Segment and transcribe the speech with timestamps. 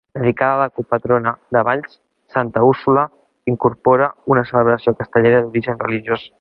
[0.15, 2.01] Dedicada a la copatrona de Valls,
[2.37, 3.05] Santa Úrsula,
[3.53, 6.29] incorpora una celebració castellera d'origen religiós.